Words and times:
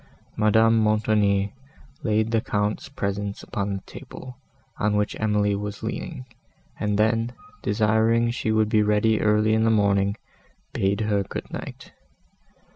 Madame 0.35 0.79
Montoni 0.79 1.53
laid 2.01 2.31
the 2.31 2.41
Count's 2.41 2.89
presents 2.89 3.43
upon 3.43 3.75
the 3.75 3.83
table, 3.83 4.35
on 4.79 4.95
which 4.95 5.15
Emily 5.19 5.53
was 5.55 5.83
leaning, 5.83 6.25
and 6.79 6.97
then, 6.97 7.33
desiring 7.61 8.31
she 8.31 8.51
would 8.51 8.67
be 8.69 8.81
ready 8.81 9.21
early 9.21 9.53
in 9.53 9.63
the 9.63 9.69
morning, 9.69 10.17
bade 10.73 11.01
her 11.01 11.21
good 11.21 11.51
night. 11.53 11.91